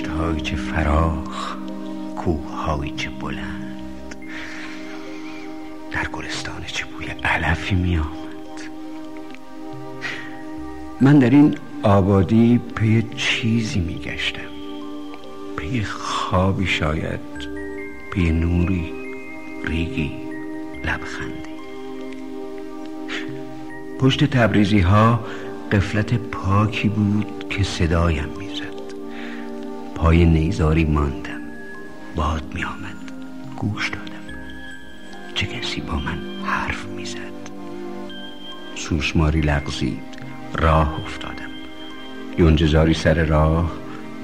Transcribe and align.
دشت‌هایی 0.00 0.40
چه 0.40 0.56
فراخ 0.56 1.56
کوههایی 2.16 2.92
چه 2.96 3.10
بلند. 3.10 4.16
در 5.92 6.08
گلستانه 6.12 6.62
چه 6.66 6.84
بوی 6.84 7.06
علفی 7.06 7.74
می 7.74 7.96
آمد 7.96 8.60
من 11.00 11.18
در 11.18 11.30
این 11.30 11.58
آبادی 11.82 12.60
پی 12.76 13.02
چیزی 13.16 13.80
می 13.80 13.94
گشتم 13.94 14.40
پی 15.56 15.82
خوابی 15.82 16.66
شاید 16.66 17.20
پی 18.12 18.30
نوری 18.30 18.92
ریگی 19.64 20.12
لبخندی. 20.84 21.52
پشت 24.00 24.24
تبریزی 24.24 24.80
ها 24.80 25.20
قفلت 25.72 26.14
پاکی 26.14 26.88
بود 26.88 27.48
که 27.50 27.62
صدایم 27.62 28.28
می‌زد. 28.38 28.71
پای 30.02 30.24
نیزاری 30.24 30.84
ماندم. 30.84 31.40
باد 32.16 32.54
می 32.54 32.64
آمد. 32.64 33.12
گوش 33.56 33.88
دادم. 33.88 34.38
چه 35.34 35.46
کسی 35.46 35.80
با 35.80 35.94
من 35.94 36.44
حرف 36.44 36.86
می‌زد 36.86 37.50
سوسماری 38.74 39.40
لغزید. 39.40 40.18
راه 40.54 41.00
افتادم. 41.00 41.50
یونجزاری 42.38 42.94
سر 42.94 43.24
راه 43.24 43.72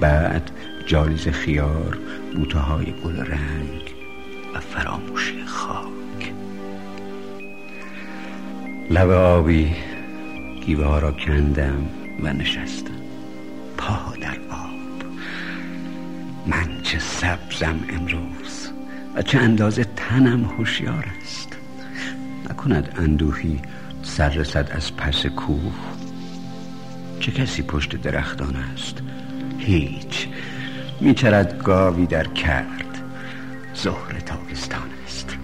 بعد 0.00 0.50
جالیز 0.86 1.28
خیار 1.28 1.98
بوته 2.36 2.58
های 2.58 2.92
گل 3.04 3.16
رنگ 3.16 3.94
و 4.54 4.60
فراموشی 4.60 5.44
خاک. 5.44 6.32
لب 8.90 9.10
آبی 9.10 9.72
گیوه 10.66 11.00
را 11.00 11.12
کندم 11.12 11.86
و 12.22 12.32
نشستم. 12.32 12.94
پا 13.76 14.14
در 14.20 14.38
آب. 14.50 14.87
من 16.48 16.82
چه 16.82 16.98
سبزم 16.98 17.80
امروز 17.88 18.68
و 19.14 19.22
چه 19.22 19.38
اندازه 19.38 19.84
تنم 19.84 20.44
هوشیار 20.44 21.06
است. 21.22 21.56
نکند 22.50 22.94
اندوهی 22.96 23.60
سر 24.02 24.28
رسد 24.28 24.70
از 24.72 24.96
پس 24.96 25.26
کوه. 25.26 25.72
چه 27.20 27.32
کسی 27.32 27.62
پشت 27.62 27.96
درختان 27.96 28.56
است؟ 28.56 29.02
هیچ. 29.58 30.28
میچرد 31.00 31.62
گاوی 31.62 32.06
در 32.06 32.26
کرد. 32.26 33.02
ظهر 33.76 34.20
تابستان 34.20 34.88
است. 35.06 35.36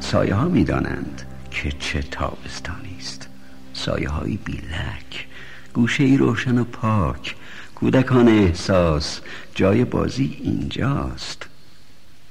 سایه 0.00 0.34
ها 0.34 0.48
می‌دانند 0.48 1.22
که 1.50 1.72
چه 1.72 2.02
تابستانی 2.02 2.96
است. 2.98 3.28
سایه 3.72 4.08
های 4.08 4.36
بیلک 4.36 5.26
گوشه 5.74 6.04
ای 6.04 6.16
روشن 6.16 6.58
و 6.58 6.64
پاک. 6.64 7.36
کودکان 7.82 8.28
احساس 8.28 9.20
جای 9.54 9.84
بازی 9.84 10.38
اینجاست. 10.42 11.46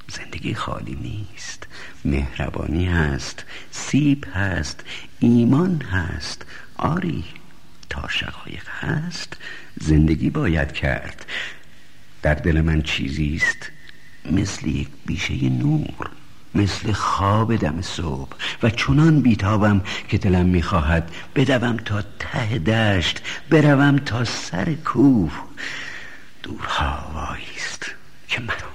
زندگی 0.07 0.53
خالی 0.53 0.95
نیست 0.95 1.67
مهربانی 2.05 2.85
هست 2.85 3.45
سیب 3.71 4.25
هست 4.33 4.83
ایمان 5.19 5.81
هست. 5.81 6.45
آری 6.75 7.23
تا 7.89 8.07
شقایق 8.07 8.67
هست 8.69 9.37
زندگی 9.81 10.29
باید 10.29 10.71
کرد. 10.71 11.25
در 12.21 12.33
دل 12.33 12.61
من 12.61 12.81
چیزی 12.81 13.41
است 13.41 13.71
مثل 14.31 14.67
یک 14.67 14.87
بیشه 15.05 15.49
نور. 15.49 16.09
مثل 16.55 16.91
خواب 16.91 17.55
دم 17.55 17.81
صبح. 17.81 18.35
و 18.63 18.69
چنان 18.69 19.21
بیتابم 19.21 19.81
که 20.07 20.17
دلم 20.17 20.45
می‌خواهد 20.45 21.11
بدوم 21.35 21.77
تا 21.77 22.01
ته 22.19 22.59
دشت 22.59 23.21
بروم 23.49 23.97
تا 23.97 24.25
سر 24.25 24.73
کوه. 24.73 25.31
دورها 26.43 27.37
است 27.55 27.91
که 28.27 28.41
مرا 28.41 28.70